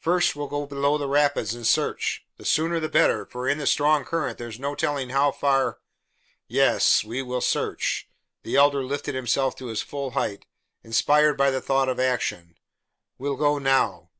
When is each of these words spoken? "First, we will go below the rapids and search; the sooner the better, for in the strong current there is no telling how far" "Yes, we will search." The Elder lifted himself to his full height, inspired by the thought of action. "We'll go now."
"First, 0.00 0.36
we 0.36 0.40
will 0.40 0.48
go 0.48 0.66
below 0.66 0.98
the 0.98 1.08
rapids 1.08 1.54
and 1.54 1.66
search; 1.66 2.26
the 2.36 2.44
sooner 2.44 2.78
the 2.78 2.90
better, 2.90 3.24
for 3.24 3.48
in 3.48 3.56
the 3.56 3.66
strong 3.66 4.04
current 4.04 4.36
there 4.36 4.48
is 4.50 4.60
no 4.60 4.74
telling 4.74 5.08
how 5.08 5.32
far" 5.32 5.78
"Yes, 6.62 7.02
we 7.02 7.22
will 7.22 7.40
search." 7.40 8.06
The 8.42 8.56
Elder 8.56 8.84
lifted 8.84 9.14
himself 9.14 9.56
to 9.56 9.68
his 9.68 9.80
full 9.80 10.10
height, 10.10 10.44
inspired 10.84 11.38
by 11.38 11.50
the 11.50 11.62
thought 11.62 11.88
of 11.88 11.98
action. 11.98 12.58
"We'll 13.16 13.36
go 13.36 13.56
now." 13.58 14.10